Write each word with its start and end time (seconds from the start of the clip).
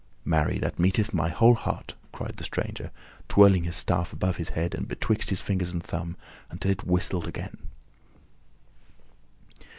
"Marry, 0.25 0.57
that 0.57 0.79
meeteth 0.79 1.13
my 1.13 1.29
whole 1.29 1.53
heart!" 1.53 1.93
cried 2.11 2.37
the 2.37 2.43
stranger, 2.43 2.89
twirling 3.29 3.65
his 3.65 3.75
staff 3.75 4.11
above 4.11 4.37
his 4.37 4.49
head, 4.57 4.73
betwixt 4.87 5.29
his 5.29 5.41
fingers 5.41 5.73
and 5.73 5.83
thumb, 5.83 6.17
until 6.49 6.71
it 6.71 6.83
whistled 6.87 7.27
again. 7.27 7.57